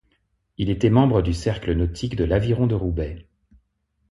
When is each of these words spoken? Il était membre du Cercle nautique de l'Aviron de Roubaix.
Il 0.57 0.71
était 0.71 0.89
membre 0.89 1.21
du 1.21 1.31
Cercle 1.31 1.73
nautique 1.73 2.15
de 2.15 2.23
l'Aviron 2.23 2.65
de 2.65 2.73
Roubaix. 2.73 3.27